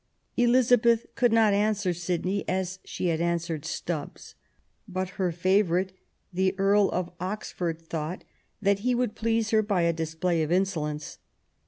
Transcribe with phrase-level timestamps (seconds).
[0.35, 4.33] Elizabeth could not answer Sidney as she had answered Stubbs;
[4.87, 5.93] but her favourite,
[6.33, 8.23] the Earl of Oxford, thought
[8.63, 11.19] that he would please her by a display of insolence.